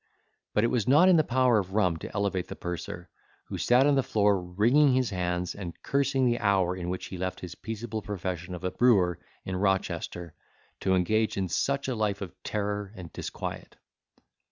But 0.55 0.63
it 0.63 0.71
was 0.71 0.87
not 0.87 1.09
in 1.09 1.17
the 1.17 1.23
power 1.23 1.59
of 1.59 1.75
rum 1.75 1.97
to 1.97 2.09
elevate 2.15 2.47
the 2.47 2.55
purser, 2.55 3.07
who 3.49 3.59
sat 3.59 3.85
on 3.85 3.93
the 3.93 4.01
floor 4.01 4.41
wringing 4.43 4.93
his 4.95 5.11
hands, 5.11 5.53
and 5.53 5.79
cursing 5.83 6.25
the 6.25 6.39
hour 6.39 6.75
in 6.75 6.89
which 6.89 7.05
he 7.05 7.19
left 7.19 7.41
his 7.41 7.53
peaceable 7.53 8.01
profession 8.01 8.55
of 8.55 8.63
a 8.63 8.71
brewer 8.71 9.19
in 9.45 9.55
Rochester, 9.57 10.33
to 10.79 10.95
engage 10.95 11.37
in 11.37 11.47
such 11.49 11.87
a 11.87 11.93
life 11.93 12.19
of 12.21 12.33
terror 12.41 12.91
and 12.95 13.13
disquiet. 13.13 13.75